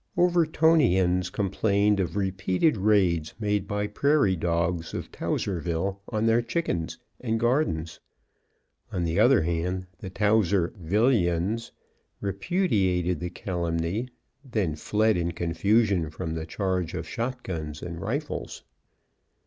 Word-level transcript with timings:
Overtonians 0.17 1.29
complained 1.31 1.99
of 1.99 2.15
repeated 2.15 2.75
raids 2.75 3.35
made 3.39 3.67
by 3.67 3.85
prairie 3.85 4.35
dogs 4.35 4.95
of 4.95 5.11
Towserville 5.11 5.99
on 6.09 6.25
their 6.25 6.41
chickens 6.41 6.97
and 7.19 7.39
gardens. 7.39 7.99
On 8.91 9.03
the 9.03 9.19
other 9.19 9.43
hand, 9.43 9.85
the 9.99 10.09
Towser 10.09 10.73
"villians" 10.75 11.71
repudiated 12.19 13.19
the 13.19 13.29
calumny, 13.29 14.07
then 14.43 14.75
fled 14.75 15.17
in 15.17 15.33
confusion 15.33 16.09
from 16.09 16.33
the 16.33 16.47
charge 16.47 16.95
of 16.95 17.07
shotguns 17.07 17.83
and 17.83 18.01
rifles. 18.01 18.63